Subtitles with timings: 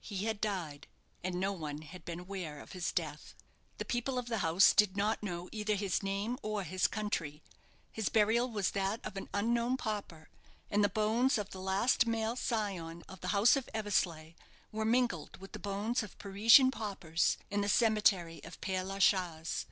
[0.00, 0.88] He had died,
[1.22, 3.36] and no one had been aware of his death.
[3.78, 7.40] The people of the house did not know either his name or his country.
[7.92, 10.28] His burial was that of an unknown pauper;
[10.72, 14.34] and the bones of the last male scion of the house of Eversleigh
[14.72, 19.66] were mingled with the bones of Parisian paupers in the cemetery of Père la Chaise.